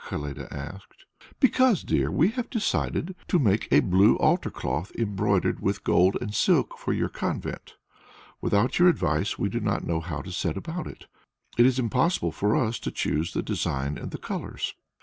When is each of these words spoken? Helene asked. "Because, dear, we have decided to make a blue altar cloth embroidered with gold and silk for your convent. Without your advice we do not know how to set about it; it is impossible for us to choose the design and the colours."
Helene 0.09 0.47
asked. 0.49 1.05
"Because, 1.39 1.83
dear, 1.83 2.09
we 2.09 2.29
have 2.29 2.49
decided 2.49 3.13
to 3.27 3.37
make 3.37 3.67
a 3.71 3.81
blue 3.81 4.15
altar 4.17 4.49
cloth 4.49 4.91
embroidered 4.97 5.59
with 5.59 5.83
gold 5.83 6.17
and 6.19 6.33
silk 6.33 6.75
for 6.79 6.91
your 6.91 7.07
convent. 7.07 7.75
Without 8.41 8.79
your 8.79 8.87
advice 8.89 9.37
we 9.37 9.47
do 9.47 9.59
not 9.59 9.85
know 9.85 9.99
how 9.99 10.23
to 10.23 10.31
set 10.31 10.57
about 10.57 10.87
it; 10.87 11.05
it 11.55 11.67
is 11.67 11.77
impossible 11.77 12.31
for 12.31 12.55
us 12.55 12.79
to 12.79 12.89
choose 12.89 13.33
the 13.33 13.43
design 13.43 13.99
and 13.99 14.09
the 14.09 14.17
colours." 14.17 14.73